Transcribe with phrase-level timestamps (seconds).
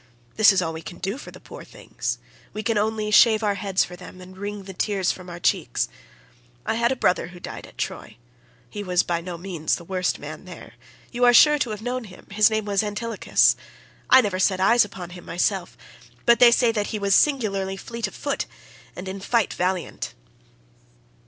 [0.35, 2.17] This is all we can do for the poor things.
[2.53, 5.89] We can only shave our heads for them and wring the tears from our cheeks.
[6.65, 8.17] I had a brother who died at Troy;
[8.67, 10.73] he was by no means the worst man there;
[11.11, 13.55] you are sure to have known him—his name was Antilochus;
[14.09, 15.77] I never set eyes upon him myself,
[16.25, 18.47] but they say that he was singularly fleet of foot
[18.95, 20.15] and in fight valiant."